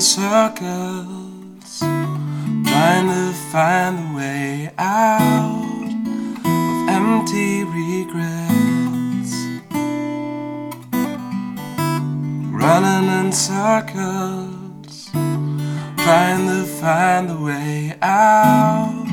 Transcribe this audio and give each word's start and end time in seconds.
circles, 0.00 1.80
trying 1.80 3.08
to 3.08 3.32
find 3.50 3.98
the 3.98 4.16
way 4.16 4.70
out 4.78 5.88
of 6.44 6.88
empty 6.88 7.64
regrets. 7.64 9.32
Running 12.52 13.08
in 13.18 13.32
circles, 13.32 15.10
trying 16.04 16.46
to 16.46 16.64
find 16.80 17.28
the 17.28 17.38
way 17.38 17.96
out 18.02 19.06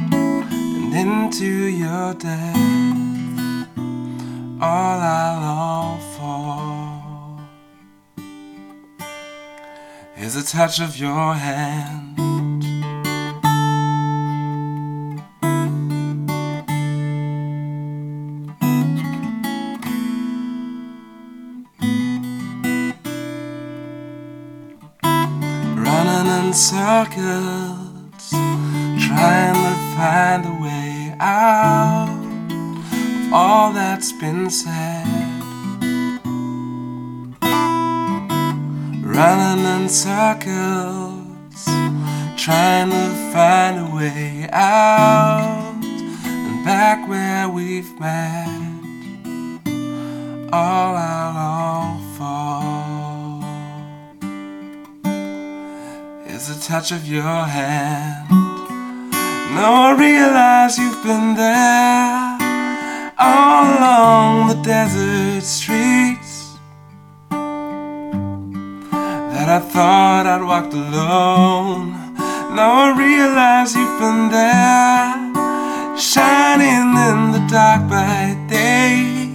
and 0.52 0.94
into 0.94 1.68
your 1.84 2.14
death. 2.14 2.56
All 4.62 5.00
I 5.00 5.40
long 5.42 6.00
is 10.22 10.36
a 10.36 10.44
touch 10.44 10.82
of 10.82 10.98
your 10.98 11.34
hand. 11.34 12.18
Running 25.78 26.48
in 26.48 26.54
circles, 26.54 28.30
trying 29.00 29.56
to 29.56 29.76
find 29.96 30.46
a 30.46 30.62
way 30.62 31.16
out 31.22 32.10
of 32.10 33.34
all 33.34 33.72
that's 33.72 34.12
been 34.12 34.50
said. 34.50 35.39
Running 39.20 39.66
in 39.66 39.90
circles, 39.90 41.66
trying 42.38 42.90
to 42.90 43.08
find 43.34 43.78
a 43.86 43.88
way 43.94 44.48
out 44.54 45.76
and 46.24 46.64
back 46.64 47.06
where 47.06 47.50
we've 47.50 48.00
met. 48.00 48.48
All 50.54 50.96
I 50.96 51.34
long 51.36 52.00
for 52.16 53.44
is 56.34 56.50
a 56.50 56.58
touch 56.66 56.94
of 56.94 57.06
your 57.06 57.44
hand. 57.44 58.30
Now 59.54 59.90
I 59.90 59.96
realize 60.00 60.78
you've 60.78 61.04
been 61.04 61.36
there 61.36 62.38
all 63.20 63.66
along 63.66 64.48
the 64.48 64.62
desert 64.64 65.44
streets 65.44 65.79
I 69.52 69.58
thought 69.58 70.28
I'd 70.28 70.44
walked 70.44 70.74
alone. 70.74 71.94
Now 72.54 72.72
I 72.86 72.88
realize 72.96 73.74
you've 73.74 74.00
been 74.00 74.30
there, 74.30 75.98
shining 75.98 76.94
in 77.10 77.32
the 77.34 77.42
dark 77.50 77.90
by 77.90 78.38
day, 78.48 79.34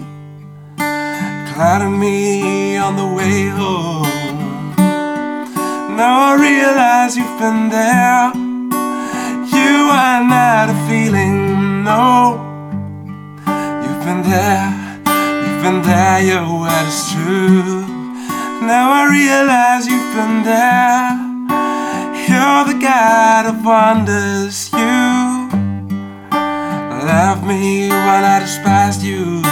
clouding 1.52 1.98
me 1.98 2.76
on 2.76 2.94
the 2.94 3.08
way 3.18 3.48
home. 3.48 4.76
Now 5.96 6.30
I 6.30 6.34
realize 6.38 7.16
you've 7.16 7.38
been 7.40 7.68
there. 7.70 8.30
You 9.50 9.74
are 9.90 10.22
not 10.22 10.70
a 10.70 10.76
feeling, 10.86 11.82
no. 11.82 12.38
You've 13.82 14.04
been 14.06 14.22
there, 14.22 14.70
you've 15.42 15.60
been 15.60 15.82
there, 15.82 16.22
your 16.22 16.60
word 16.60 16.86
is 16.86 17.02
true. 17.10 17.84
Now 18.62 18.92
I 18.92 19.10
realize 19.10 19.86
you've 19.86 20.03
been 20.14 20.44
there. 20.44 21.10
You're 22.28 22.64
the 22.72 22.78
God 22.80 23.46
of 23.46 23.64
wonders, 23.64 24.72
you 24.72 25.34
love 27.04 27.44
me 27.44 27.88
when 27.88 28.22
I 28.24 28.38
despised 28.38 29.02
you. 29.02 29.42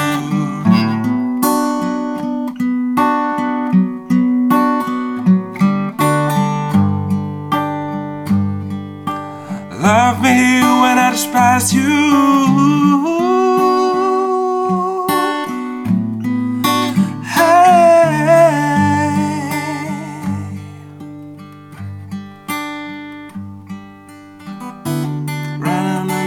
Love 9.82 10.22
me 10.22 10.60
when 10.82 10.96
I 10.98 11.10
despise 11.10 11.74
you. 11.74 13.31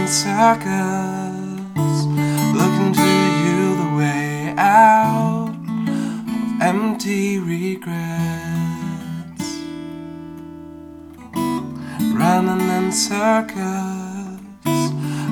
Circles, 0.08 2.06
looking 2.54 2.92
to 2.92 3.12
you 3.42 3.76
the 3.76 3.90
way 3.96 4.54
out 4.56 5.48
of 5.48 6.62
empty 6.62 7.38
regrets. 7.38 7.96
Running 12.14 12.68
in 12.68 12.92
circles, 12.92 14.40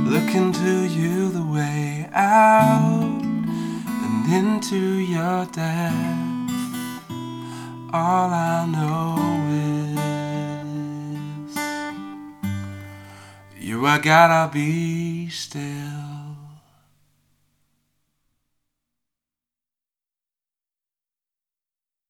looking 0.01 0.53
to 0.53 0.85
you 0.89 1.31
the 1.31 1.45
way 1.45 2.09
out 2.13 3.23
and 3.23 4.33
into 4.33 4.77
your 4.77 5.47
death. 5.47 5.95
All 7.93 8.31
I 8.31 8.67
know 8.67 9.24
I 13.87 13.99
gotta 13.99 14.51
be 14.53 15.29
still. 15.29 16.54